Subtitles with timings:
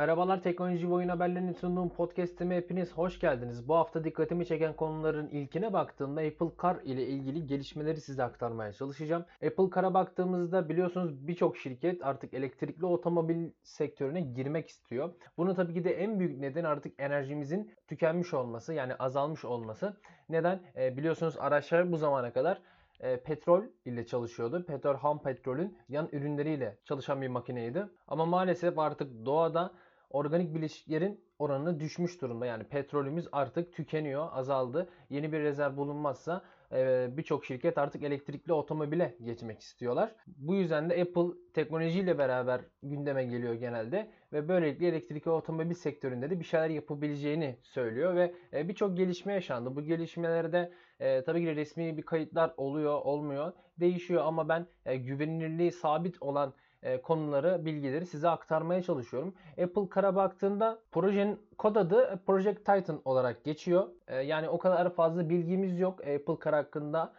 [0.00, 3.68] Merhabalar teknoloji ve oyun haberlerinin sunduğum podcast'ime hepiniz hoş geldiniz.
[3.68, 9.24] Bu hafta dikkatimi çeken konuların ilkine baktığımda Apple Car ile ilgili gelişmeleri size aktarmaya çalışacağım.
[9.46, 15.12] Apple Car'a baktığımızda biliyorsunuz birçok şirket artık elektrikli otomobil sektörüne girmek istiyor.
[15.36, 19.96] Bunun tabii ki de en büyük nedeni artık enerjimizin tükenmiş olması yani azalmış olması.
[20.28, 20.60] Neden?
[20.76, 22.60] E, biliyorsunuz araçlar bu zamana kadar
[23.00, 24.64] e, petrol ile çalışıyordu.
[24.66, 27.86] Petrol ham petrolün yan ürünleriyle çalışan bir makineydi.
[28.08, 29.72] Ama maalesef artık doğada
[30.10, 32.46] organik bileşiklerin oranı düşmüş durumda.
[32.46, 34.88] Yani petrolümüz artık tükeniyor, azaldı.
[35.10, 36.42] Yeni bir rezerv bulunmazsa
[36.72, 40.14] e, birçok şirket artık elektrikli otomobile geçmek istiyorlar.
[40.26, 46.40] Bu yüzden de Apple teknolojiyle beraber gündeme geliyor genelde ve böylelikle elektrikli otomobil sektöründe de
[46.40, 49.76] bir şeyler yapabileceğini söylüyor ve e, birçok gelişme yaşandı.
[49.76, 56.22] Bu gelişmelerde e, tabii ki resmi bir kayıtlar oluyor, olmuyor, değişiyor ama ben güvenilirliği sabit
[56.22, 59.34] olan e, konuları, bilgileri size aktarmaya çalışıyorum.
[59.50, 63.86] Apple Car'a baktığında projenin kod adı Project Titan olarak geçiyor.
[64.08, 67.12] E, yani o kadar fazla bilgimiz yok Apple Car hakkında.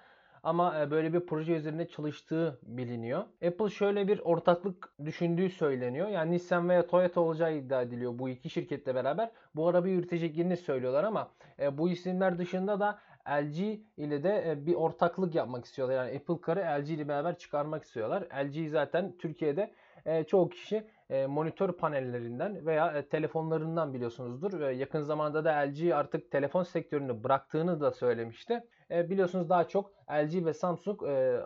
[0.43, 3.23] Ama e, böyle bir proje üzerinde çalıştığı biliniyor.
[3.47, 6.07] Apple şöyle bir ortaklık düşündüğü söyleniyor.
[6.07, 9.31] Yani Nissan veya Toyota olacağı iddia ediliyor bu iki şirketle beraber.
[9.55, 11.31] Bu arabayı üreteceklerini söylüyorlar ama
[11.71, 13.59] bu isimler dışında da LG
[13.97, 15.95] ile de e, bir ortaklık yapmak istiyorlar.
[15.95, 18.23] Yani Apple Car'ı LG ile beraber çıkarmak istiyorlar.
[18.43, 19.71] LG zaten Türkiye'de
[20.05, 24.69] e, çoğu kişi e, monitör panellerinden veya telefonlarından biliyorsunuzdur.
[24.69, 28.63] Yakın zamanda da LG artık telefon sektörünü bıraktığını da söylemişti.
[28.89, 30.99] Biliyorsunuz daha çok LG ve Samsung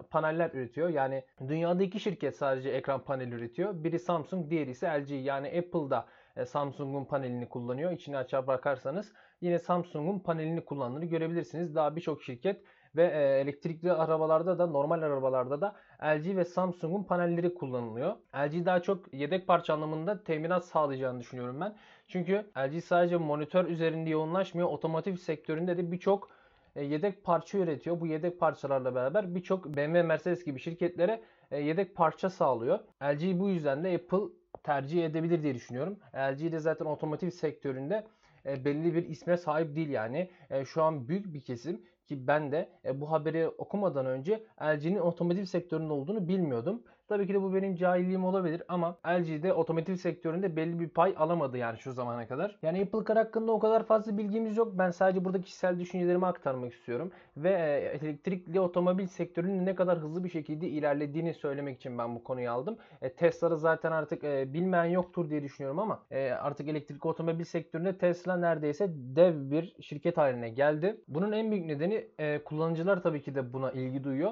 [0.10, 0.90] paneller üretiyor.
[0.90, 3.84] Yani dünyada iki şirket sadece ekran paneli üretiyor.
[3.84, 5.12] Biri Samsung, diğeri ise LG.
[5.26, 6.06] Yani Apple'da
[6.46, 7.92] Samsung'un panelini kullanıyor.
[7.92, 11.76] İçini açar bakarsanız yine Samsung'un panelini kullandığını görebilirsiniz.
[11.76, 12.62] Daha birçok şirket
[12.96, 18.16] ve e, elektrikli arabalarda da normal arabalarda da LG ve Samsung'un panelleri kullanılıyor.
[18.36, 21.76] LG daha çok yedek parça anlamında teminat sağlayacağını düşünüyorum ben.
[22.08, 24.68] Çünkü LG sadece monitör üzerinde yoğunlaşmıyor.
[24.68, 26.30] Otomotiv sektöründe de birçok
[26.76, 28.00] e, yedek parça üretiyor.
[28.00, 31.22] Bu yedek parçalarla beraber birçok BMW, Mercedes gibi şirketlere
[31.52, 32.80] e, yedek parça sağlıyor.
[33.04, 34.34] LG bu yüzden de Apple
[34.64, 36.00] tercih edebilir diye düşünüyorum.
[36.16, 38.08] LG de zaten otomotiv sektöründe
[38.46, 40.30] e, belli bir isme sahip değil yani.
[40.50, 45.00] E, şu an büyük bir kesim ki ben de e, bu haberi okumadan önce LG'nin
[45.00, 46.84] otomotiv sektöründe olduğunu bilmiyordum.
[47.08, 51.16] Tabii ki de bu benim cahilliğim olabilir ama LG de otomotiv sektöründe belli bir pay
[51.18, 52.58] alamadı yani şu zamana kadar.
[52.62, 54.74] Yani Apple Car hakkında o kadar fazla bilgimiz yok.
[54.78, 57.12] Ben sadece burada kişisel düşüncelerimi aktarmak istiyorum.
[57.38, 62.24] Ve e, elektrikli otomobil sektörünün ne kadar hızlı bir şekilde ilerlediğini söylemek için ben bu
[62.24, 62.78] konuyu aldım.
[63.02, 67.98] E, Tesla'da zaten artık e, bilmeyen yoktur diye düşünüyorum ama e, artık elektrikli otomobil sektöründe
[67.98, 70.98] Tesla neredeyse dev bir şirket haline geldi.
[71.08, 74.32] Bunun en büyük nedeni e, kullanıcılar tabii ki de buna ilgi duyuyor.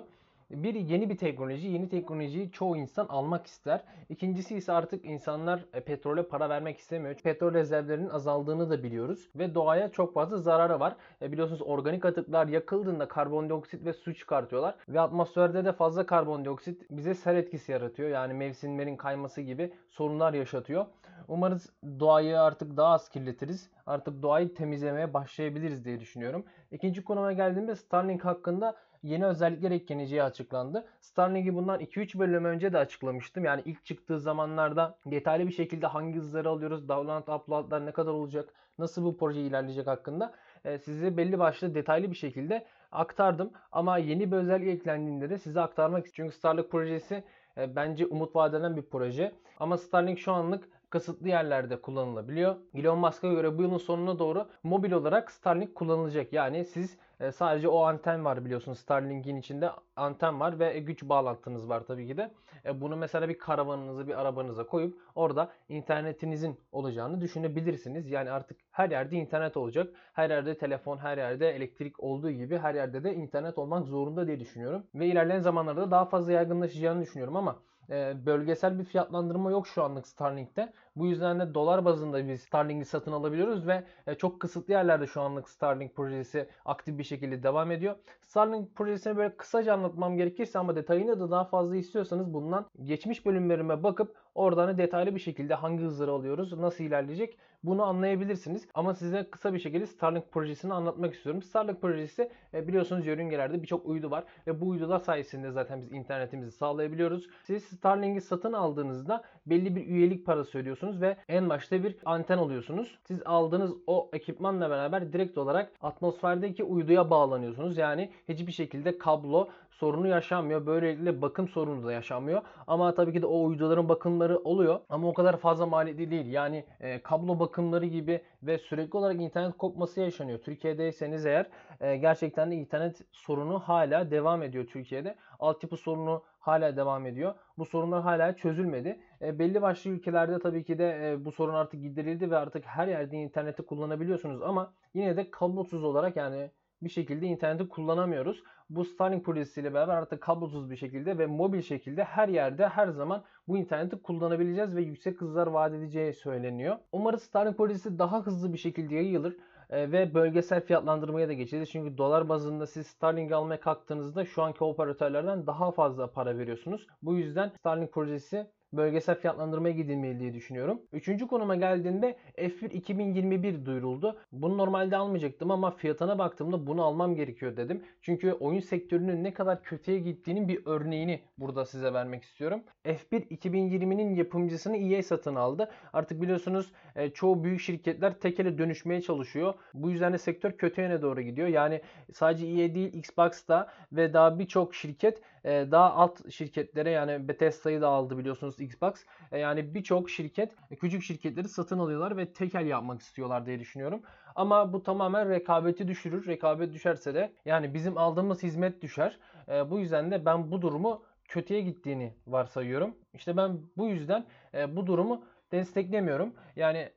[0.53, 3.83] Bir yeni bir teknoloji, yeni teknolojiyi çoğu insan almak ister.
[4.09, 7.15] İkincisi ise artık insanlar e, petrole para vermek istemiyor.
[7.15, 10.95] Petrol rezervlerinin azaldığını da biliyoruz ve doğaya çok fazla zararı var.
[11.21, 17.13] E biliyorsunuz organik atıklar yakıldığında karbondioksit ve su çıkartıyorlar ve atmosferde de fazla karbondioksit bize
[17.13, 18.09] sel etkisi yaratıyor.
[18.09, 20.85] Yani mevsimlerin kayması gibi sorunlar yaşatıyor.
[21.27, 23.69] Umarız doğayı artık daha az kirletiriz.
[23.85, 26.45] Artık doğayı temizlemeye başlayabiliriz diye düşünüyorum.
[26.71, 30.85] İkinci konuma geldiğimde Starlink hakkında yeni özellikler ekleneceği açıklandı.
[31.01, 33.45] Starlink'i bundan 2-3 bölüm önce de açıklamıştım.
[33.45, 38.49] Yani ilk çıktığı zamanlarda detaylı bir şekilde hangi hızları alıyoruz, download uploadlar ne kadar olacak,
[38.79, 40.33] nasıl bu proje ilerleyecek hakkında
[40.65, 43.51] e, size belli başlı detaylı bir şekilde aktardım.
[43.71, 46.31] Ama yeni bir özellik eklendiğinde de size aktarmak istiyorum.
[46.31, 47.23] Çünkü Starlink projesi
[47.57, 49.31] e, bence umut vadeden bir proje.
[49.59, 52.55] Ama Starlink şu anlık kısıtlı yerlerde kullanılabiliyor.
[52.73, 56.33] Elon Musk'a göre bu yılın sonuna doğru mobil olarak Starlink kullanılacak.
[56.33, 61.69] Yani siz e, sadece o anten var biliyorsunuz Starlink'in içinde anten var ve güç bağlantınız
[61.69, 62.31] var tabii ki de.
[62.66, 68.12] E, bunu mesela bir karavanınıza bir arabanıza koyup orada internetinizin olacağını düşünebilirsiniz.
[68.12, 69.94] Yani artık her yerde internet olacak.
[70.13, 74.39] Her yerde telefon, her yerde elektrik olduğu gibi her yerde de internet olmak zorunda diye
[74.39, 74.83] düşünüyorum.
[74.95, 77.59] Ve ilerleyen zamanlarda daha fazla yaygınlaşacağını düşünüyorum ama
[77.89, 80.74] e, bölgesel bir fiyatlandırma yok şu anlık Starlink'te.
[80.95, 85.21] Bu yüzden de dolar bazında biz Starlink'i satın alabiliyoruz ve e, çok kısıtlı yerlerde şu
[85.21, 87.95] anlık Starlink projesi aktif bir şekilde devam ediyor.
[88.21, 93.83] Starlink projesini böyle kısaca anlatmam gerekirse ama detayını da daha fazla istiyorsanız bundan geçmiş bölümlerime
[93.83, 98.68] bakıp oradan detaylı bir şekilde hangi hızları alıyoruz, nasıl ilerleyecek bunu anlayabilirsiniz.
[98.74, 101.41] Ama size kısa bir şekilde Starlink projesini anlatmak istiyorum.
[101.41, 106.51] Starlink projesi e, biliyorsunuz yörüngelerde birçok uydu var ve bu uydular sayesinde zaten biz internetimizi
[106.51, 107.30] sağlayabiliyoruz.
[107.44, 113.00] Siz Starlink'i satın aldığınızda belli bir üyelik parası ödüyorsunuz ve en başta bir anten alıyorsunuz.
[113.07, 117.77] Siz aldığınız o ekipmanla beraber direkt olarak atmosferdeki uyduya bağlanıyorsunuz.
[117.77, 120.65] Yani hiçbir şekilde kablo sorunu yaşanmıyor.
[120.65, 122.41] Böylelikle bakım sorunu da yaşanmıyor.
[122.68, 126.25] Ama tabii ki de o uyduların bakımları bakımları oluyor ama o kadar fazla maliyetli değil.
[126.25, 130.39] Yani e, kablo bakımları gibi ve sürekli olarak internet kopması yaşanıyor.
[130.39, 131.45] Türkiye'deyseniz eğer
[131.81, 135.15] e, gerçekten de internet sorunu hala devam ediyor Türkiye'de.
[135.39, 137.35] Altyapı sorunu hala devam ediyor.
[137.57, 138.99] Bu sorunlar hala çözülmedi.
[139.21, 142.87] E, belli başlı ülkelerde tabii ki de e, bu sorun artık giderildi ve artık her
[142.87, 146.49] yerde interneti kullanabiliyorsunuz ama yine de kablosuz olarak yani
[146.83, 148.44] bir şekilde interneti kullanamıyoruz.
[148.69, 153.24] Bu Starlink projesiyle beraber artık kablosuz bir şekilde ve mobil şekilde her yerde her zaman
[153.47, 156.75] bu interneti kullanabileceğiz ve yüksek hızlar vaat edeceği söyleniyor.
[156.91, 159.38] Umarız Starlink projesi daha hızlı bir şekilde yayılır
[159.69, 161.69] e, ve bölgesel fiyatlandırmaya da geçeceğiz.
[161.69, 166.88] Çünkü dolar bazında siz Starlink almaya kalktığınızda şu anki operatörlerden daha fazla para veriyorsunuz.
[167.01, 170.81] Bu yüzden Starlink projesi bölgesel fiyatlandırmaya gidilmeli diye düşünüyorum.
[170.93, 174.17] Üçüncü konuma geldiğinde F1 2021 duyuruldu.
[174.31, 177.83] Bunu normalde almayacaktım ama fiyatına baktığımda bunu almam gerekiyor dedim.
[178.01, 182.61] Çünkü oyun sektörünün ne kadar kötüye gittiğinin bir örneğini burada size vermek istiyorum.
[182.85, 185.71] F1 2020'nin yapımcısını EA satın aldı.
[185.93, 189.53] Artık biliyorsunuz e, çoğu büyük şirketler tekele dönüşmeye çalışıyor.
[189.73, 191.47] Bu yüzden de sektör kötü yöne doğru gidiyor.
[191.47, 191.81] Yani
[192.13, 197.88] sadece EA değil Xbox'ta ve daha birçok şirket e, daha alt şirketlere yani Bethesda'yı da
[197.88, 198.94] aldı biliyorsunuz Xbox.
[199.31, 204.01] E, yani birçok şirket küçük şirketleri satın alıyorlar ve tekel yapmak istiyorlar diye düşünüyorum.
[204.36, 206.28] Ama bu tamamen rekabeti düşürür.
[206.28, 209.19] Rekabet düşerse de yani bizim aldığımız hizmet düşer.
[209.50, 212.95] E, bu yüzden de ben bu durumu kötüye gittiğini varsayıyorum.
[213.13, 214.25] İşte ben bu yüzden
[214.68, 216.34] bu durumu desteklemiyorum.
[216.56, 216.90] Yani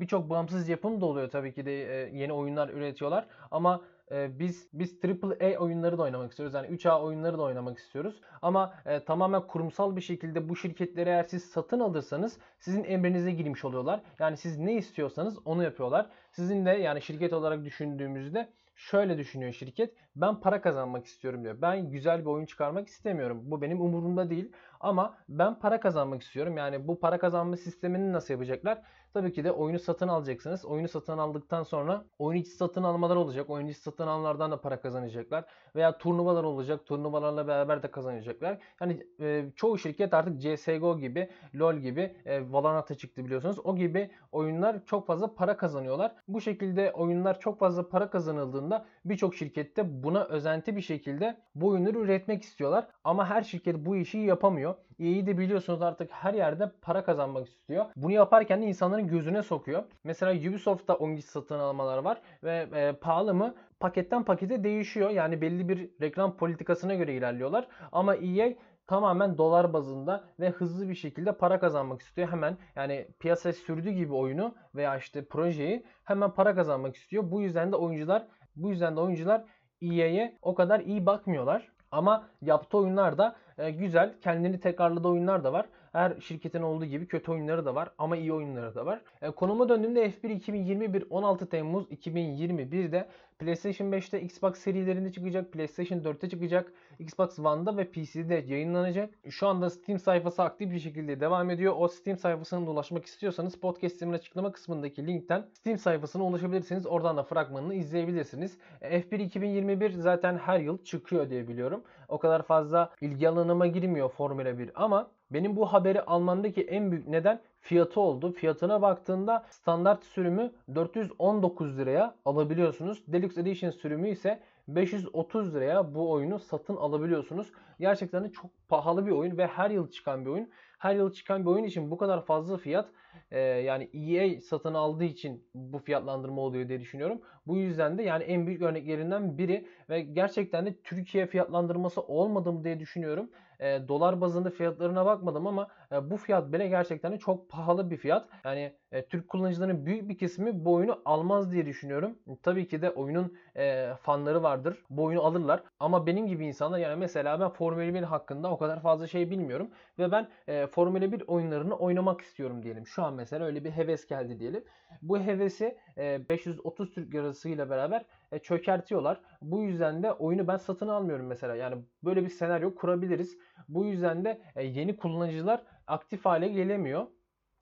[0.00, 1.70] birçok bağımsız yapım da oluyor tabii ki de
[2.12, 3.80] yeni oyunlar üretiyorlar ama
[4.10, 6.54] e, biz biz AAA oyunları da oynamak istiyoruz.
[6.54, 8.20] Yani 3A oyunları da oynamak istiyoruz.
[8.42, 13.64] Ama e, tamamen kurumsal bir şekilde bu şirketleri eğer siz satın alırsanız sizin emrinize girmiş
[13.64, 14.00] oluyorlar.
[14.18, 16.10] Yani siz ne istiyorsanız onu yapıyorlar.
[16.30, 19.94] Sizin de yani şirket olarak düşündüğümüzde şöyle düşünüyor şirket.
[20.16, 21.56] Ben para kazanmak istiyorum diyor.
[21.62, 23.40] Ben güzel bir oyun çıkarmak istemiyorum.
[23.44, 24.52] Bu benim umurumda değil.
[24.80, 26.56] Ama ben para kazanmak istiyorum.
[26.56, 28.82] Yani bu para kazanma sistemini nasıl yapacaklar?
[29.14, 30.64] Tabii ki de oyunu satın alacaksınız.
[30.64, 33.50] Oyunu satın aldıktan sonra oyun içi satın almalar olacak.
[33.50, 35.44] Oyun içi satın almalardan da para kazanacaklar.
[35.76, 36.86] Veya turnuvalar olacak.
[36.86, 38.58] Turnuvalarla beraber de kazanacaklar.
[38.80, 43.58] Yani e, çoğu şirket artık CSGO gibi, LoL gibi, e, Valorant'a çıktı biliyorsunuz.
[43.64, 46.14] O gibi oyunlar çok fazla para kazanıyorlar.
[46.28, 51.98] Bu şekilde oyunlar çok fazla para kazanıldığında birçok şirkette buna özenti bir şekilde bu oyunları
[51.98, 52.86] üretmek istiyorlar.
[53.04, 54.74] Ama her şirket bu işi yapamıyor.
[54.98, 57.86] EA'yi de biliyorsunuz artık her yerde para kazanmak istiyor.
[57.96, 59.82] Bunu yaparken de insanların gözüne sokuyor.
[60.04, 63.54] Mesela Ubisoft'ta oyuncu satın almalar var ve e, pahalı mı?
[63.80, 65.10] Paketten pakete değişiyor.
[65.10, 67.68] Yani belli bir reklam politikasına göre ilerliyorlar.
[67.92, 68.52] Ama EA
[68.86, 72.28] tamamen dolar bazında ve hızlı bir şekilde para kazanmak istiyor.
[72.28, 77.30] Hemen yani piyasaya sürdüğü gibi oyunu veya işte projeyi hemen para kazanmak istiyor.
[77.30, 79.44] Bu yüzden de oyuncular bu yüzden de oyuncular
[79.82, 81.68] EA'ye o kadar iyi bakmıyorlar.
[81.90, 85.66] Ama yaptığı oyunlar da e, güzel, kendini tekrarladığı oyunlar da var.
[85.94, 89.00] Her şirketin olduğu gibi kötü oyunları da var ama iyi oyunları da var.
[89.22, 93.08] E, konuma döndüğümde F1 2021 16 Temmuz 2021'de
[93.38, 99.10] PlayStation 5'te Xbox serilerinde çıkacak, PlayStation 4'te çıkacak, Xbox One'da ve PC'de yayınlanacak.
[99.30, 101.74] Şu anda Steam sayfası aktif bir şekilde devam ediyor.
[101.78, 106.86] O Steam sayfasına ulaşmak istiyorsanız podcast'imin açıklama kısmındaki linkten Steam sayfasına ulaşabilirsiniz.
[106.86, 108.58] Oradan da fragmanını izleyebilirsiniz.
[108.80, 111.82] E, F1 2021 zaten her yıl çıkıyor diye biliyorum.
[112.08, 117.08] O kadar fazla ilgi alanıma girmiyor Formula 1 ama benim bu haberi almamdaki en büyük
[117.08, 118.32] neden fiyatı oldu.
[118.32, 123.04] Fiyatına baktığında standart sürümü 419 liraya alabiliyorsunuz.
[123.06, 127.52] Deluxe Edition sürümü ise 530 liraya bu oyunu satın alabiliyorsunuz.
[127.80, 130.50] Gerçekten de çok pahalı bir oyun ve her yıl çıkan bir oyun.
[130.78, 132.88] Her yıl çıkan bir oyun için bu kadar fazla fiyat
[133.30, 137.20] e, yani EA satın aldığı için bu fiyatlandırma oluyor diye düşünüyorum.
[137.46, 142.64] Bu yüzden de yani en büyük örneklerinden biri ve gerçekten de Türkiye fiyatlandırması olmadı mı
[142.64, 143.30] diye düşünüyorum.
[143.60, 147.96] E, dolar bazında fiyatlarına bakmadım ama e, bu fiyat bile gerçekten de çok pahalı bir
[147.96, 148.28] fiyat.
[148.44, 152.18] Yani e, Türk kullanıcıların büyük bir kısmı bu oyunu almaz diye düşünüyorum.
[152.42, 154.84] Tabii ki de oyunun e, fanları vardır.
[154.90, 155.62] Bu oyunu alırlar.
[155.80, 159.70] Ama benim gibi insanlar yani mesela ben Formula 1 hakkında o kadar fazla şey bilmiyorum.
[159.98, 162.86] Ve ben e, Formula 1 oyunlarını oynamak istiyorum diyelim.
[162.86, 164.64] Şu an mesela öyle bir heves geldi diyelim.
[165.02, 169.20] Bu hevesi e, 530 Türk lirası ile beraber e, çökertiyorlar.
[169.42, 171.54] Bu yüzden de oyunu ben satın almıyorum mesela.
[171.54, 173.38] Yani böyle bir senaryo kurabiliriz.
[173.68, 177.06] Bu yüzden de e, yeni kullanıcılar aktif hale gelemiyor.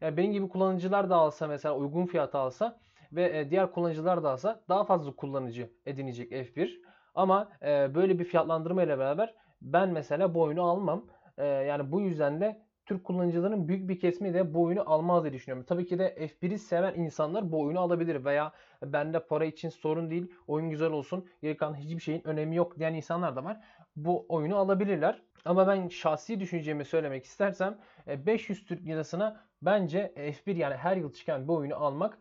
[0.01, 2.81] Yani benim gibi kullanıcılar da alsa mesela uygun fiyata alsa
[3.13, 6.83] ve e, diğer kullanıcılar da alsa daha fazla kullanıcı edinecek F1.
[7.15, 11.07] Ama e, böyle bir fiyatlandırma ile beraber ben mesela bu oyunu almam.
[11.39, 15.33] E, yani bu yüzden de Türk kullanıcıların büyük bir kesimi de bu oyunu almaz diye
[15.33, 15.67] düşünüyorum.
[15.69, 18.53] Tabii ki de F1'i seven insanlar bu oyunu alabilir veya
[18.85, 22.95] bende para için sorun değil, oyun güzel olsun, geri kalan hiçbir şeyin önemi yok diyen
[22.95, 23.61] insanlar da var.
[23.97, 25.23] Bu oyunu alabilirler.
[25.45, 31.49] Ama ben şahsi düşüncemi söylemek istersem 500 Türk lirasına bence F1 yani her yıl çıkan
[31.49, 32.19] bir oyunu almak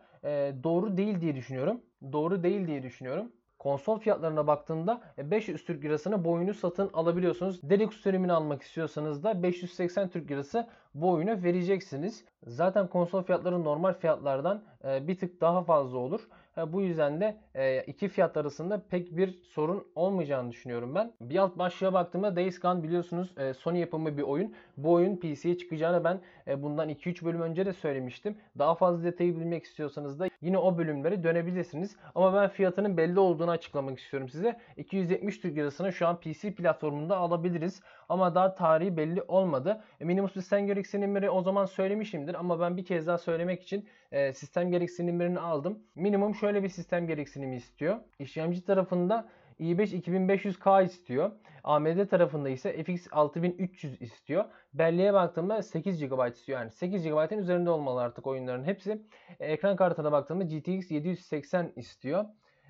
[0.64, 1.80] doğru değil diye düşünüyorum.
[2.12, 3.32] Doğru değil diye düşünüyorum.
[3.62, 7.60] Konsol fiyatlarına baktığında 500 Türk lirasına bu oyunu satın alabiliyorsunuz.
[7.62, 12.24] Deluxe sürümünü almak istiyorsanız da 580 Türk lirası bu oyunu vereceksiniz.
[12.46, 16.28] Zaten konsol fiyatları normal fiyatlardan bir tık daha fazla olur.
[16.56, 21.12] Bu yüzden de e, iki fiyat arasında pek bir sorun olmayacağını düşünüyorum ben.
[21.20, 24.54] Bir alt başlığa baktığımda Days Gone biliyorsunuz e, Sony yapımı bir oyun.
[24.76, 28.36] Bu oyun PC'ye çıkacağını ben e, bundan 2-3 bölüm önce de söylemiştim.
[28.58, 31.96] Daha fazla detayı bilmek istiyorsanız da yine o bölümlere dönebilirsiniz.
[32.14, 34.58] Ama ben fiyatının belli olduğunu açıklamak istiyorum size.
[34.76, 37.82] 270 Türk Lirası'na şu an PC platformunda alabiliriz.
[38.08, 39.80] Ama daha tarihi belli olmadı.
[40.00, 42.34] Minimum sistem gereksinimleri o zaman söylemişimdir.
[42.34, 43.88] Ama ben bir kez daha söylemek için
[44.34, 45.78] sistem gereksinimlerini aldım.
[45.94, 47.96] Minimum şöyle bir sistem gereksinimi istiyor.
[48.18, 49.28] İşlemci tarafında
[49.60, 51.30] i5 2500K istiyor.
[51.64, 54.44] AMD tarafında ise FX 6300 istiyor.
[54.74, 56.58] Belleğe baktığımda 8 GB istiyor.
[56.58, 59.02] Yani 8 GB'ın üzerinde olmalı artık oyunların hepsi.
[59.40, 62.24] Ekran kartına baktığımda GTX 780 istiyor.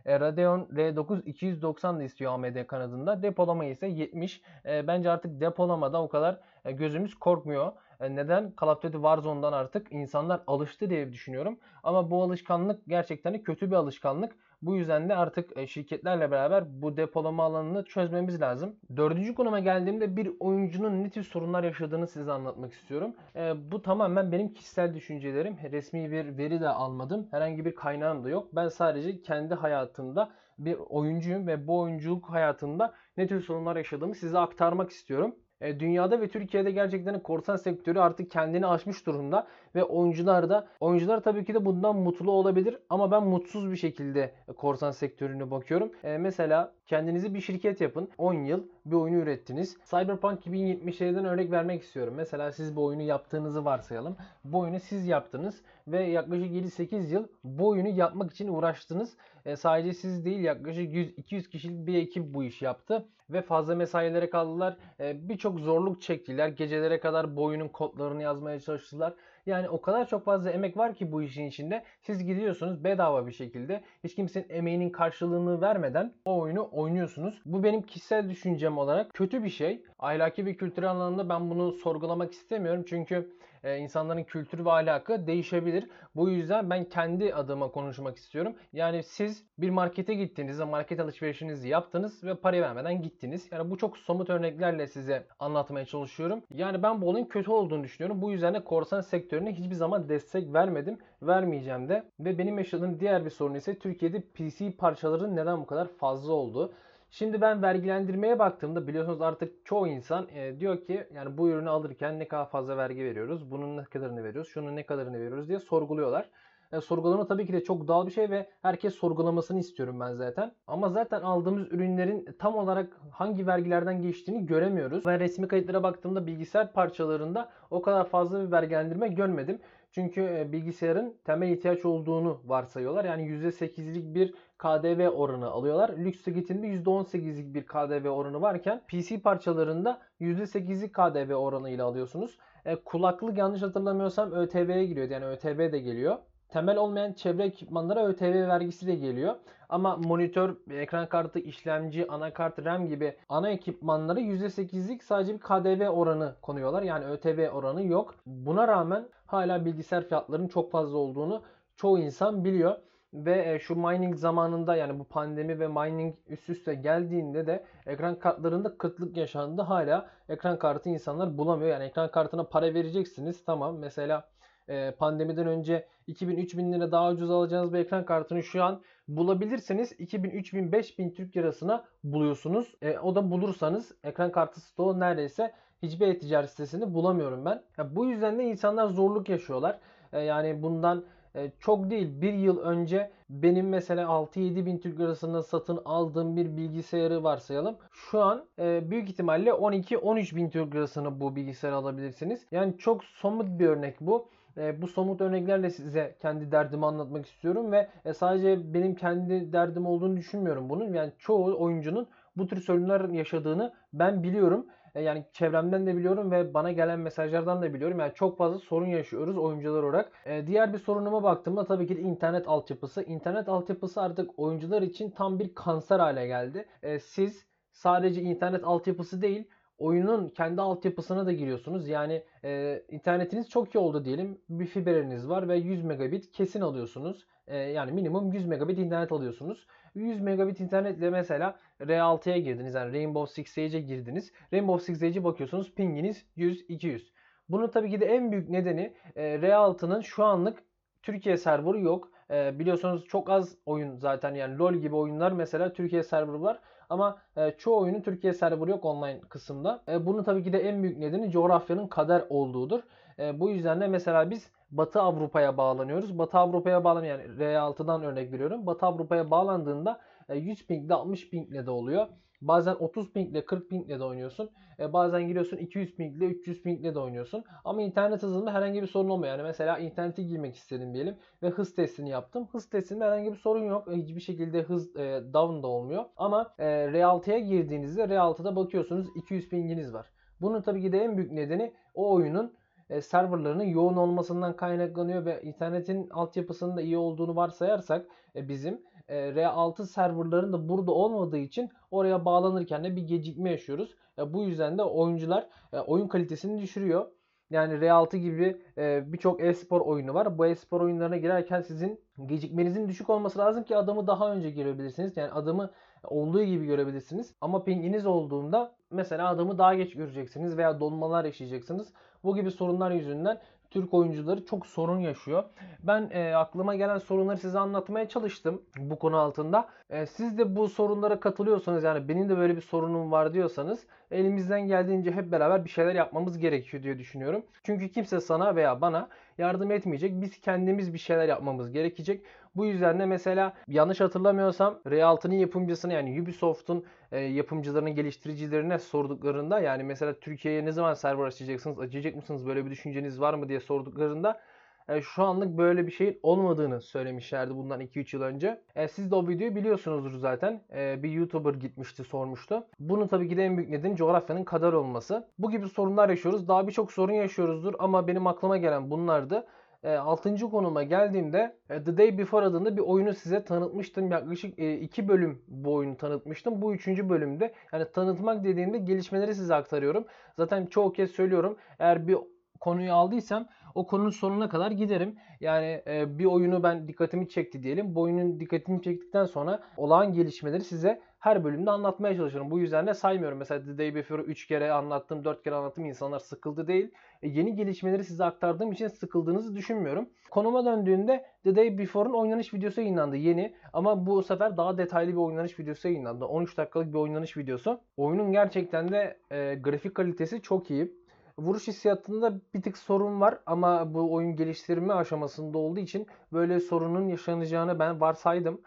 [0.04, 3.22] E, Radeon R9 290 da istiyor AMD kanadında.
[3.22, 4.42] Depolama ise 70.
[4.66, 7.72] E, bence artık depolamada o kadar e, gözümüz korkmuyor.
[8.10, 8.52] Neden?
[8.60, 11.58] Call of Duty Warzone'dan artık insanlar alıştı diye düşünüyorum.
[11.82, 14.36] Ama bu alışkanlık gerçekten kötü bir alışkanlık.
[14.62, 18.76] Bu yüzden de artık e, şirketlerle beraber bu depolama alanını çözmemiz lazım.
[18.96, 23.14] Dördüncü konuma geldiğimde bir oyuncunun ne tür sorunlar yaşadığını size anlatmak istiyorum.
[23.36, 25.56] E, bu tamamen benim kişisel düşüncelerim.
[25.72, 27.28] Resmi bir veri de almadım.
[27.30, 28.48] Herhangi bir kaynağım da yok.
[28.52, 34.38] Ben sadece kendi hayatımda bir oyuncuyum ve bu oyunculuk hayatında ne tür sorunlar yaşadığımı size
[34.38, 35.34] aktarmak istiyorum.
[35.62, 41.20] E, dünyada ve Türkiye'de gerçekten korsan sektörü artık kendini aşmış durumda ve oyuncular da oyuncular
[41.20, 45.92] tabii ki de bundan mutlu olabilir ama ben mutsuz bir şekilde korsan sektörüne bakıyorum.
[46.04, 48.08] E, mesela kendinizi bir şirket yapın.
[48.18, 49.76] 10 yıl bir oyunu ürettiniz.
[49.90, 52.14] Cyberpunk 2077'den örnek vermek istiyorum.
[52.16, 54.16] Mesela siz bu oyunu yaptığınızı varsayalım.
[54.44, 59.16] Bu oyunu siz yaptınız ve yaklaşık 7-8 yıl bu oyunu yapmak için uğraştınız.
[59.44, 64.30] E, sadece siz değil yaklaşık 100-200 kişilik bir ekip bu iş yaptı ve fazla mesailere
[64.30, 64.76] kaldılar.
[65.00, 66.48] E, Birçok zorluk çektiler.
[66.48, 69.14] Gecelere kadar bu oyunun kodlarını yazmaya çalıştılar.
[69.46, 71.84] Yani o kadar çok fazla emek var ki bu işin içinde.
[72.00, 77.42] Siz gidiyorsunuz bedava bir şekilde hiç kimsenin emeğinin karşılığını vermeden o oyunu oynuyorsunuz.
[77.44, 79.82] Bu benim kişisel düşüncem olarak kötü bir şey.
[79.98, 82.84] Ahlaki ve kültürel anlamda ben bunu sorgulamak istemiyorum.
[82.86, 83.32] Çünkü
[83.64, 85.88] e, insanların kültürü ve ahlakı değişebilir.
[86.16, 88.54] Bu yüzden ben kendi adıma konuşmak istiyorum.
[88.72, 93.48] Yani siz bir markete gittiğinizde market alışverişinizi yaptınız ve parayı vermeden gittiniz.
[93.52, 96.42] Yani bu çok somut örneklerle size anlatmaya çalışıyorum.
[96.50, 98.22] Yani ben bu olayın kötü olduğunu düşünüyorum.
[98.22, 100.98] Bu yüzden de korsan sektörüne hiçbir zaman destek vermedim.
[101.22, 102.02] Vermeyeceğim de.
[102.20, 106.72] Ve benim yaşadığım diğer bir sorun ise Türkiye'de PC parçaların neden bu kadar fazla olduğu.
[107.12, 112.18] Şimdi ben vergilendirmeye baktığımda biliyorsunuz artık çoğu insan e, diyor ki yani bu ürünü alırken
[112.18, 116.28] ne kadar fazla vergi veriyoruz, bunun ne kadarını veriyoruz, şunun ne kadarını veriyoruz diye sorguluyorlar.
[116.72, 120.52] E, sorgulama tabii ki de çok doğal bir şey ve herkes sorgulamasını istiyorum ben zaten.
[120.66, 125.04] Ama zaten aldığımız ürünlerin tam olarak hangi vergilerden geçtiğini göremiyoruz.
[125.06, 129.58] Ben resmi kayıtlara baktığımda bilgisayar parçalarında o kadar fazla bir vergilendirme görmedim.
[129.92, 133.04] Çünkü e, bilgisayarın temel ihtiyaç olduğunu varsayıyorlar.
[133.04, 135.88] Yani %8'lik bir KDV oranı alıyorlar.
[135.98, 142.38] Lüks tüketimde %18'lik bir KDV oranı varken PC parçalarında %8'lik KDV oranı ile alıyorsunuz.
[142.64, 145.10] E, kulaklık yanlış hatırlamıyorsam ÖTV'ye giriyor.
[145.10, 146.18] Yani ÖTV de geliyor.
[146.52, 149.34] Temel olmayan çevre ekipmanlara ÖTV vergisi de geliyor.
[149.68, 156.34] Ama monitör, ekran kartı, işlemci, anakart, RAM gibi ana ekipmanlara %8'lik sadece bir KDV oranı
[156.42, 156.82] konuyorlar.
[156.82, 158.14] Yani ÖTV oranı yok.
[158.26, 161.42] Buna rağmen hala bilgisayar fiyatlarının çok fazla olduğunu
[161.76, 162.76] çoğu insan biliyor.
[163.14, 168.18] Ve e, şu mining zamanında yani bu pandemi ve mining üst üste geldiğinde de ekran
[168.18, 169.62] kartlarında kıtlık yaşandı.
[169.62, 171.70] Hala ekran kartı insanlar bulamıyor.
[171.70, 173.44] Yani ekran kartına para vereceksiniz.
[173.44, 174.31] Tamam mesela
[174.68, 181.14] e, pandemiden önce 2000-3000 lira daha ucuz alacağınız bir ekran kartını şu an bulabilirseniz 2000-3000-5000
[181.14, 182.74] Türk lirasına buluyorsunuz.
[182.82, 185.52] E, o da bulursanız ekran kartı stoğu neredeyse
[185.82, 187.62] hiçbir e-ticaret sitesinde bulamıyorum ben.
[187.78, 189.78] Ya, bu yüzden de insanlar zorluk yaşıyorlar.
[190.12, 191.04] E, yani bundan
[191.34, 196.56] e, çok değil bir yıl önce benim mesela 6-7 bin Türk lirasında satın aldığım bir
[196.56, 197.76] bilgisayarı varsayalım.
[197.92, 202.46] Şu an e, büyük ihtimalle 12-13 bin Türk lirasını bu bilgisayarı alabilirsiniz.
[202.50, 204.28] Yani çok somut bir örnek bu.
[204.56, 209.86] E, bu somut örneklerle size kendi derdimi anlatmak istiyorum ve e, sadece benim kendi derdim
[209.86, 210.94] olduğunu düşünmüyorum bunun.
[210.94, 212.06] Yani çoğu oyuncunun
[212.36, 214.66] bu tür sorunlar yaşadığını ben biliyorum.
[214.94, 217.98] E, yani çevremden de biliyorum ve bana gelen mesajlardan da biliyorum.
[218.00, 220.12] Yani çok fazla sorun yaşıyoruz oyuncular olarak.
[220.26, 223.02] E, diğer bir sorunuma baktığımda tabii ki de internet altyapısı.
[223.02, 226.66] İnternet altyapısı artık oyuncular için tam bir kanser hale geldi.
[226.82, 229.48] E, siz sadece internet altyapısı değil
[229.82, 231.88] oyunun kendi altyapısına da giriyorsunuz.
[231.88, 234.38] Yani e, internetiniz çok iyi oldu diyelim.
[234.48, 237.26] Bir fiberiniz var ve 100 megabit kesin alıyorsunuz.
[237.46, 239.66] E, yani minimum 100 megabit internet alıyorsunuz.
[239.94, 242.74] 100 megabit internetle mesela R6'ya girdiniz.
[242.74, 244.32] Yani Rainbow Six Siege'e girdiniz.
[244.52, 247.02] Rainbow Six Siege'e bakıyorsunuz pinginiz 100-200.
[247.48, 250.62] Bunun tabii ki de en büyük nedeni e, R6'nın şu anlık
[251.02, 252.10] Türkiye serverı yok.
[252.30, 256.60] E, biliyorsunuz çok az oyun zaten yani LoL gibi oyunlar mesela Türkiye serverı var.
[256.92, 259.82] Ama e, çoğu oyunun Türkiye serverı yok online kısımda.
[259.88, 262.80] E, bunun tabii ki de en büyük nedeni coğrafyanın kader olduğudur.
[263.18, 266.18] E, bu yüzden de mesela biz Batı Avrupa'ya bağlanıyoruz.
[266.18, 268.66] Batı Avrupa'ya bağlan yani R6'dan örnek veriyorum.
[268.66, 270.00] Batı Avrupa'ya bağlandığında
[270.34, 272.06] 100 pingle 60 pingle de oluyor.
[272.40, 274.50] Bazen 30 pingle 40 pingle de oynuyorsun.
[274.78, 277.44] E, bazen giriyorsun 200 pingle 300 pingle de oynuyorsun.
[277.64, 279.32] Ama internet hızında herhangi bir sorun olmuyor.
[279.32, 282.48] Yani mesela internete girmek istedim diyelim ve hız testini yaptım.
[282.52, 283.88] Hız testinde herhangi bir sorun yok.
[283.88, 286.04] E, hiçbir şekilde hız e, down da olmuyor.
[286.16, 290.06] Ama e, R6'ya girdiğinizde R6'da bakıyorsunuz 200 pinginiz var.
[290.40, 292.61] Bunun tabii ki de en büyük nedeni o oyunun e,
[293.00, 298.06] serverlarının yoğun olmasından kaynaklanıyor ve internetin altyapısının da iyi olduğunu varsayarsak
[298.36, 303.94] e, bizim e, R6 serverların da burada olmadığı için oraya bağlanırken de bir gecikme yaşıyoruz.
[304.18, 307.06] E, bu yüzden de oyuncular e, oyun kalitesini düşürüyor.
[307.50, 310.38] Yani R6 gibi e, birçok e-spor oyunu var.
[310.38, 315.16] Bu e-spor oyunlarına girerken sizin gecikmenizin düşük olması lazım ki adamı daha önce görebilirsiniz.
[315.16, 315.70] Yani adamı
[316.04, 317.34] olduğu gibi görebilirsiniz.
[317.40, 321.92] Ama pinginiz olduğunda mesela adamı daha geç göreceksiniz veya donmalar yaşayacaksınız.
[322.24, 323.40] Bu gibi sorunlar yüzünden
[323.72, 325.44] Türk oyuncuları çok sorun yaşıyor.
[325.82, 329.68] Ben e, aklıma gelen sorunları size anlatmaya çalıştım bu konu altında.
[329.90, 334.66] E, siz de bu sorunlara katılıyorsanız yani benim de böyle bir sorunum var diyorsanız elimizden
[334.66, 337.42] geldiğince hep beraber bir şeyler yapmamız gerekiyor diye düşünüyorum.
[337.62, 340.20] Çünkü kimse sana veya bana yardım etmeyecek.
[340.20, 342.24] Biz kendimiz bir şeyler yapmamız gerekecek.
[342.56, 349.82] Bu yüzden de mesela yanlış hatırlamıyorsam R6'nın yapımcısına yani Ubisoft'un e, yapımcılarının geliştiricilerine sorduklarında yani
[349.82, 354.40] mesela Türkiye'ye ne zaman server açacaksınız, açacak mısınız böyle bir düşünceniz var mı diye sorduklarında
[354.88, 358.62] e, şu anlık böyle bir şeyin olmadığını söylemişlerdi bundan 2-3 yıl önce.
[358.74, 360.62] E, siz de o videoyu biliyorsunuzdur zaten.
[360.74, 362.66] E, bir YouTuber gitmişti sormuştu.
[362.80, 365.28] Bunun tabii ki de en büyük nedeni coğrafyanın kadar olması.
[365.38, 366.48] Bu gibi sorunlar yaşıyoruz.
[366.48, 369.46] Daha birçok sorun yaşıyoruzdur ama benim aklıma gelen bunlardı.
[369.82, 370.36] E, 6.
[370.36, 374.10] konuma geldiğimde e, The Day Before adında bir oyunu size tanıtmıştım.
[374.10, 376.62] Yaklaşık 2 e, bölüm bu oyunu tanıtmıştım.
[376.62, 376.88] Bu 3.
[376.88, 380.04] bölümde yani tanıtmak dediğimde gelişmeleri size aktarıyorum.
[380.36, 381.56] Zaten çoğu kez söylüyorum.
[381.78, 382.16] Eğer bir
[382.60, 385.16] konuyu aldıysam o konunun sonuna kadar giderim.
[385.40, 387.94] Yani e, bir oyunu ben dikkatimi çekti diyelim.
[387.94, 392.50] Bu oyunun dikkatimi çektikten sonra olağan gelişmeleri size her bölümde anlatmaya çalışıyorum.
[392.50, 393.38] Bu yüzden de saymıyorum.
[393.38, 395.84] Mesela The Day Before'u 3 kere anlattım, 4 kere anlattım.
[395.84, 396.90] İnsanlar sıkıldı değil.
[397.22, 400.08] E, yeni gelişmeleri size aktardığım için sıkıldığınızı düşünmüyorum.
[400.30, 403.54] Konuma döndüğünde The Day Before'un oynanış videosu yayınlandı yeni.
[403.72, 406.24] Ama bu sefer daha detaylı bir oynanış videosu yayınlandı.
[406.24, 407.80] 13 dakikalık bir oynanış videosu.
[407.96, 410.92] Oyunun gerçekten de e, grafik kalitesi çok iyi.
[411.38, 417.08] Vuruş hissiyatında bir tık sorun var ama bu oyun geliştirme aşamasında olduğu için böyle sorunun
[417.08, 418.60] yaşanacağını ben varsaydım.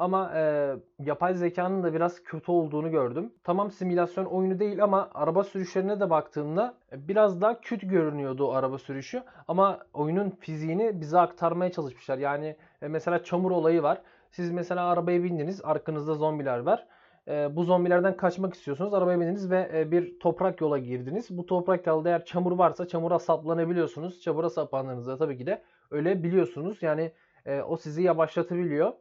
[0.00, 3.32] Ama e, yapay zekanın da biraz kötü olduğunu gördüm.
[3.44, 8.78] Tamam simülasyon oyunu değil ama araba sürüşlerine de baktığımda biraz daha kötü görünüyordu o araba
[8.78, 9.22] sürüşü.
[9.48, 12.18] Ama oyunun fiziğini bize aktarmaya çalışmışlar.
[12.18, 14.02] Yani e, mesela çamur olayı var.
[14.30, 16.86] Siz mesela arabaya bindiniz, arkanızda zombiler var
[17.28, 18.94] e, bu zombilerden kaçmak istiyorsunuz.
[18.94, 21.26] Arabaya bindiniz ve e, bir toprak yola girdiniz.
[21.30, 24.20] Bu toprak yolda eğer çamur varsa çamura saplanabiliyorsunuz.
[24.20, 26.82] Çamura saplandığınızda tabii ki de öyle biliyorsunuz.
[26.82, 27.12] Yani
[27.46, 28.92] e, o sizi yavaşlatabiliyor.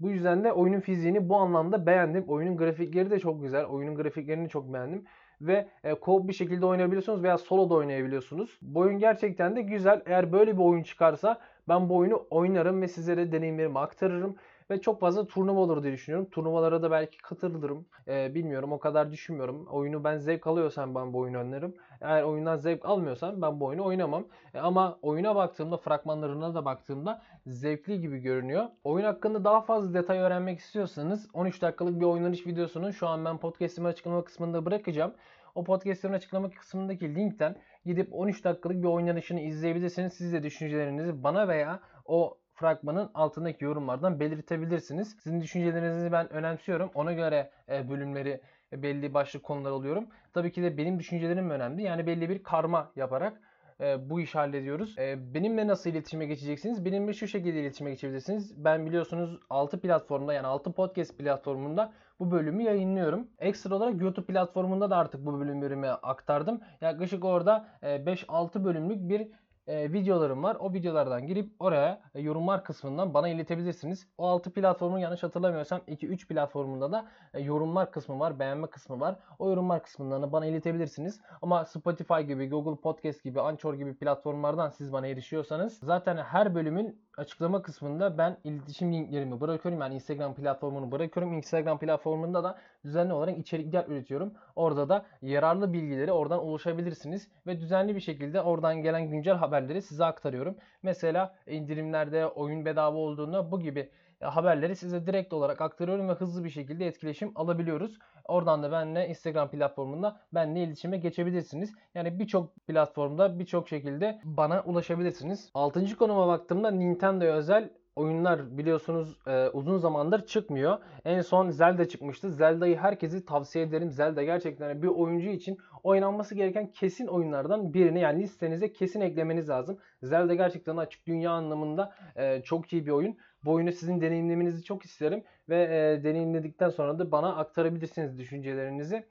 [0.00, 2.24] Bu yüzden de oyunun fiziğini bu anlamda beğendim.
[2.28, 3.64] Oyunun grafikleri de çok güzel.
[3.66, 5.04] Oyunun grafiklerini çok beğendim.
[5.40, 8.58] Ve e, co bir şekilde oynayabiliyorsunuz veya solo da oynayabiliyorsunuz.
[8.62, 10.02] Bu oyun gerçekten de güzel.
[10.06, 14.36] Eğer böyle bir oyun çıkarsa ben bu oyunu oynarım ve sizlere deneyimlerimi aktarırım.
[14.70, 16.30] Ve çok fazla turnuva olur diye düşünüyorum.
[16.30, 17.86] Turnuvalara da belki katılırım.
[18.08, 19.66] Ee, bilmiyorum o kadar düşünmüyorum.
[19.66, 21.74] Oyunu ben zevk alıyorsam ben bu oyunu oynarım.
[22.00, 24.24] Eğer oyundan zevk almıyorsam ben bu oyunu oynamam.
[24.54, 28.64] E, ama oyuna baktığımda, fragmanlarına da baktığımda zevkli gibi görünüyor.
[28.84, 33.38] Oyun hakkında daha fazla detay öğrenmek istiyorsanız 13 dakikalık bir oynanış videosunu şu an ben
[33.38, 35.14] podcast'imin açıklama kısmında bırakacağım.
[35.54, 40.12] O podcast'ın açıklama kısmındaki linkten gidip 13 dakikalık bir oynanışını izleyebilirsiniz.
[40.12, 45.16] Siz de düşüncelerinizi bana veya o fragmanın altındaki yorumlardan belirtebilirsiniz.
[45.22, 46.90] Sizin düşüncelerinizi ben önemsiyorum.
[46.94, 48.40] Ona göre e, bölümleri
[48.72, 50.06] e, belli başlı konular alıyorum.
[50.34, 51.82] Tabii ki de benim düşüncelerim önemli.
[51.82, 53.40] Yani belli bir karma yaparak
[53.80, 54.98] e, bu işi hallediyoruz.
[54.98, 56.84] E, benimle nasıl iletişime geçeceksiniz?
[56.84, 58.64] Benimle şu şekilde iletişime geçebilirsiniz.
[58.64, 63.28] Ben biliyorsunuz 6 platformda yani 6 podcast platformunda bu bölümü yayınlıyorum.
[63.38, 66.60] Ekstra olarak YouTube platformunda da artık bu bölümlerimi aktardım.
[66.80, 69.28] Yaklaşık orada e, 5-6 bölümlük bir
[69.66, 70.56] e, videolarım var.
[70.60, 74.06] O videolardan girip oraya e, yorumlar kısmından bana iletebilirsiniz.
[74.18, 79.16] O 6 platformun yanlış hatırlamıyorsam 2-3 platformunda da e, yorumlar kısmı var, beğenme kısmı var.
[79.38, 81.20] O yorumlar kısmından da bana iletebilirsiniz.
[81.42, 87.06] Ama Spotify gibi, Google Podcast gibi, Anchor gibi platformlardan siz bana erişiyorsanız zaten her bölümün
[87.16, 89.80] açıklama kısmında ben iletişim linklerimi bırakıyorum.
[89.80, 91.32] Yani Instagram platformunu bırakıyorum.
[91.32, 94.32] Instagram platformunda da düzenli olarak içerikler üretiyorum.
[94.56, 97.28] Orada da yararlı bilgileri oradan ulaşabilirsiniz.
[97.46, 100.56] Ve düzenli bir şekilde oradan gelen güncel haberleri size aktarıyorum.
[100.82, 103.90] Mesela indirimlerde oyun bedava olduğunda bu gibi
[104.20, 107.98] haberleri size direkt olarak aktarıyorum ve hızlı bir şekilde etkileşim alabiliyoruz.
[108.24, 111.74] Oradan da benimle Instagram platformunda benimle iletişime geçebilirsiniz.
[111.94, 115.50] Yani birçok platformda birçok şekilde bana ulaşabilirsiniz.
[115.54, 120.78] Altıncı konuma baktığımda Nintendo'ya özel oyunlar biliyorsunuz e, uzun zamandır çıkmıyor.
[121.04, 122.30] En son Zelda çıkmıştı.
[122.30, 123.90] Zelda'yı herkese tavsiye ederim.
[123.90, 129.78] Zelda gerçekten bir oyuncu için oynanması gereken kesin oyunlardan birini yani listenize kesin eklemeniz lazım.
[130.02, 133.16] Zelda gerçekten açık dünya anlamında e, çok iyi bir oyun.
[133.44, 139.06] Bu oyunu sizin deneyimlemenizi çok isterim ve e, deneyimledikten sonra da bana aktarabilirsiniz düşüncelerinizi.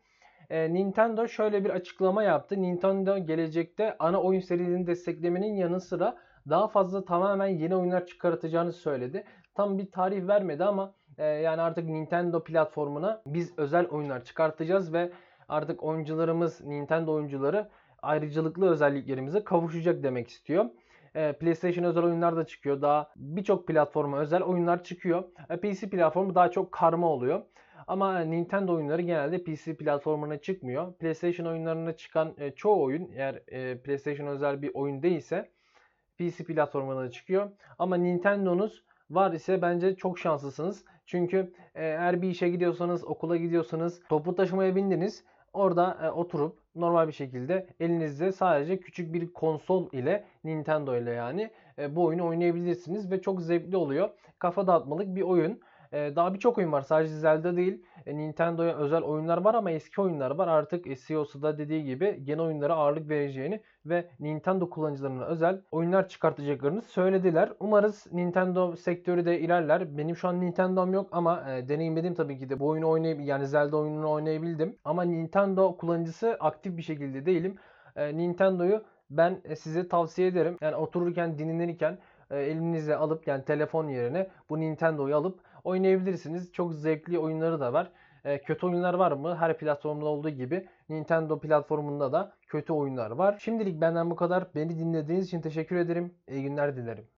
[0.49, 2.61] E, Nintendo şöyle bir açıklama yaptı.
[2.61, 6.17] Nintendo gelecekte ana oyun serilerini desteklemenin yanı sıra
[6.49, 9.23] daha fazla tamamen yeni oyunlar çıkartacağını söyledi.
[9.55, 15.11] Tam bir tarih vermedi ama e, yani artık Nintendo platformuna biz özel oyunlar çıkartacağız ve
[15.49, 17.69] artık oyuncularımız, Nintendo oyuncuları
[18.01, 20.65] ayrıcalıklı özelliklerimize kavuşacak demek istiyor.
[21.15, 22.81] E, PlayStation özel oyunlar da çıkıyor.
[22.81, 25.23] Daha birçok platforma özel oyunlar çıkıyor.
[25.49, 27.41] E, PC platformu daha çok karma oluyor.
[27.87, 30.93] Ama Nintendo oyunları genelde PC platformuna çıkmıyor.
[30.93, 33.45] PlayStation oyunlarına çıkan e, çoğu oyun eğer
[33.83, 35.49] PlayStation özel bir oyun değilse
[36.17, 37.51] PC platformuna çıkıyor.
[37.79, 40.85] Ama Nintendo'nuz var ise bence çok şanslısınız.
[41.05, 45.23] Çünkü eğer bir işe gidiyorsanız, okula gidiyorsanız, toplu taşımaya bindiniz.
[45.53, 51.49] Orada e, oturup normal bir şekilde elinizde sadece küçük bir konsol ile Nintendo ile yani
[51.79, 54.09] e, bu oyunu oynayabilirsiniz ve çok zevkli oluyor.
[54.39, 55.59] Kafa dağıtmalık bir oyun.
[55.91, 56.81] E, daha birçok oyun var.
[56.81, 57.85] Sadece Zelda değil.
[58.05, 60.47] E, Nintendo'ya özel oyunlar var ama eski oyunlar var.
[60.47, 66.07] Artık e, CEO'su da dediği gibi yeni oyunlara ağırlık vereceğini ve Nintendo kullanıcılarına özel oyunlar
[66.07, 67.53] çıkartacaklarını söylediler.
[67.59, 69.97] Umarız Nintendo sektörü de ilerler.
[69.97, 73.47] Benim şu an Nintendo'm yok ama e, deneyimledim tabii ki de bu oyunu oynayıp yani
[73.47, 74.77] Zelda oyununu oynayabildim.
[74.85, 77.55] Ama Nintendo kullanıcısı aktif bir şekilde değilim.
[77.97, 80.57] Nintendo'yu ben size tavsiye ederim.
[80.61, 81.97] Yani otururken, dinlenirken
[82.31, 86.51] e, elinize alıp yani telefon yerine bu Nintendo'yu alıp oynayabilirsiniz.
[86.53, 87.91] Çok zevkli oyunları da var.
[88.25, 89.35] E, kötü oyunlar var mı?
[89.35, 93.37] Her platformda olduğu gibi Nintendo platformunda da kötü oyunlar var.
[93.39, 94.55] Şimdilik benden bu kadar.
[94.55, 96.13] Beni dinlediğiniz için teşekkür ederim.
[96.27, 97.14] İyi günler dilerim.